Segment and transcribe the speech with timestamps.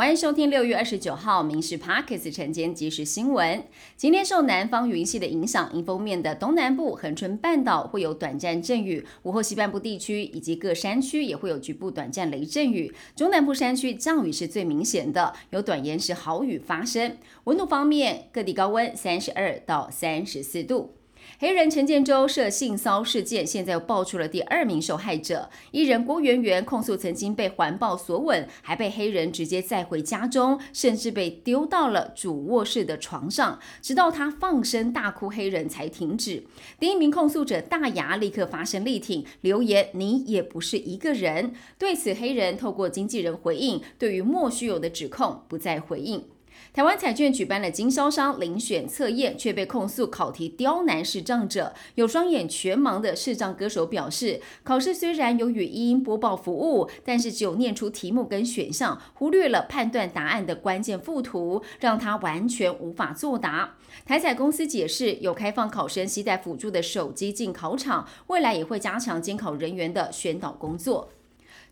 [0.00, 3.62] 欢迎收听六月二十九号《民事 Parkes》晨间即时新闻。
[3.98, 12.90] 今天受南方云系的影响，迎风面的东南部恒春半岛会有短暂阵雨，午后西半部地区以及各山区也会有局部短暂雷阵雨。
[13.14, 17.18] 中南部山区降雨是最明显的，有短延时豪雨发生。
[17.44, 20.94] 温度方面，各地高温三十二到三十四度。
[21.38, 25.48] 黑人陈建州涉性骚事件，现在又爆出了第二名受害者。
[25.70, 36.44] 艺人郭圆圆控诉曾经被环抱索吻，还被黑人直接载回家中，甚至被丢到了主卧室的床上，直到他放声大哭，黑人才停止。
[36.78, 46.24] 第一名控诉者大牙立刻发声力挺，留言：“你也不是一个人。”对此，黑人透过经纪人回应，对于莫须有的指控不再回应。
[46.72, 51.74] 台湾彩券举办了经销商遴选测验，却被控诉考题刁难视障者。
[51.96, 63.74] 有双眼全盲的视障歌手表示，考试虽然有语音播报服务，但是只有念出题目跟选项，忽略了判断答案的关键附图，让他完全无法作答。
[64.06, 71.10] 台彩公司解释，有开放考生携带辅助的手机进考场，未来也会加强监考人员的宣导工作。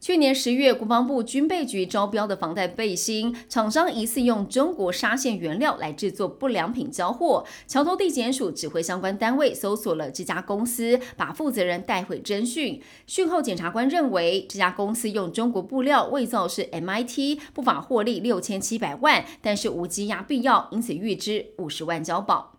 [0.00, 7.44] 去年十月，国防部军备局招标的防弹背心，厂商疑似用中国纱线原料来制作不良品交货。
[7.66, 12.80] 桥头地检署指挥相关单位搜索了这家公司，把负责人带回侦讯。
[13.08, 22.57] 讯后，检察官认为这家公司用中国布料伪造是 MIT，不法获利六千七百万，但是无羁押必要，因此预支五十万交保。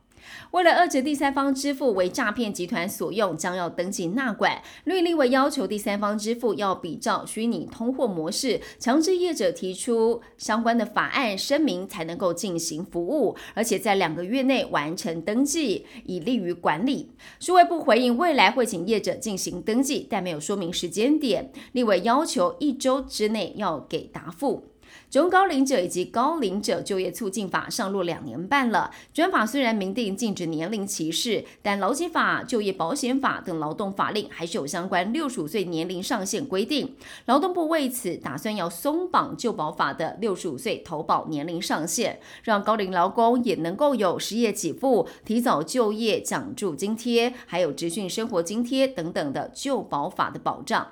[0.52, 4.62] 为了遏制第三方支付为诈骗集团所用，将要登记纳管。
[4.86, 17.12] 律例为要求第三方支付要比照虚拟通货模式，强制业者提出相关的法案声明才能够进行服务，而且在两个月内完成登记，以利于管理。
[17.40, 21.52] 数位部回应未来会请业者进行登记，但没有说明时间点。
[21.74, 24.66] 立委要求一周之内要给答复。
[25.10, 28.92] 中高龄者以及高龄者就业促进法上路两年半了。
[29.14, 36.96] 专法虽然明定禁止年龄歧视，但劳基法、就业保险法等劳动法令还是有相关六十五岁年龄上限规定。
[37.26, 50.88] 劳动部为此打算要松绑就保法的六十五岁投保年龄上限，让高龄劳工也能够有失业给付、提早就业奖助津贴，还有职训生活津贴等等的就保法的保障。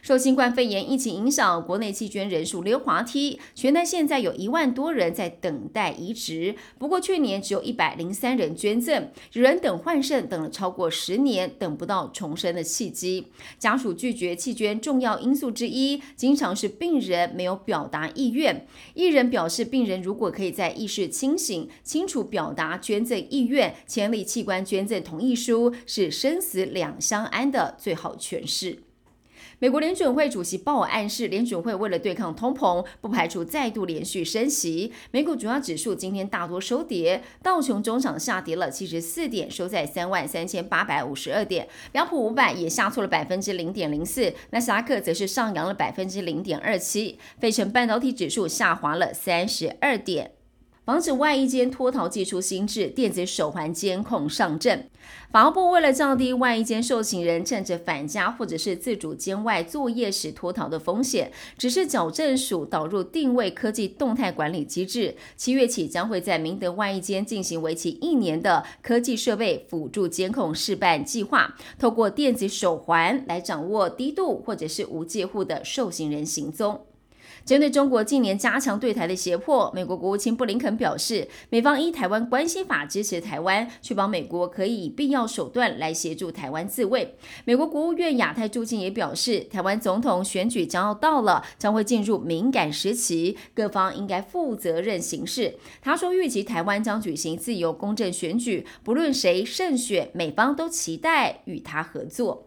[0.00, 6.54] 受新冠肺炎疫情影响，国内弃捐人数溜滑梯，全台现在有一万多人在等待移植。
[6.78, 13.28] 不过去年只有一百零三人捐赠，有人等换肾等了超过十年，等不到重生的契机。
[13.58, 18.66] 家属拒绝弃捐重要因素之一，经常是病人没有表达意愿。
[18.94, 28.91] 艺人表示，病人如果可以在意识清醒、清楚表达捐赠意愿，签立器官捐赠同意书，是生死两相安的最好诠释。
[29.62, 34.92] 美国联准会主席鲍尔暗示，联准会为了对抗通膨，不排除再度连续升息。
[35.12, 41.68] 美股主要指数今天大多收跌，道琼中场下跌了七十四点，收在三万三千八百五十二点。
[41.92, 47.20] 标普五百也下挫了百分之零点零四，纳斯达克则是上扬了百分之零点二七。
[47.38, 50.32] 费城半导体指数下滑了三十二点。
[50.84, 54.88] 防止外衣间脱逃技术新制，电子手环监控上阵。
[55.30, 76.80] 法务部为了降低外衣间受刑人趁着返家或者是自主监外作业时脱逃的风险，只是矫正署导入定位科技动态管理机制，七月起将会在明德外衣间进行为期一年的科技设备辅助监控试办计划，透过电子手环来掌握低度或者是无借户的受刑人行踪。
[77.44, 87.16] 针对中国近年加强对台的胁迫，美国国务卿布林肯表示，美方依《台湾关系法》支持台湾，确保美国可以以必要手段来协助台湾自卫。
[87.44, 95.56] 美国国务院亚太驻境也表示，台湾总统选举将要到了，将会进入敏感时期，各方应该负责任行事。
[95.80, 102.46] 他说，预计台湾将举行自由公正选举，不论谁胜选，美方都期待与他合作。